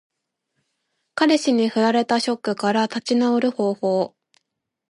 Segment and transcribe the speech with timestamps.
[1.13, 4.15] 彼氏に振られたショックから立ち直る方法。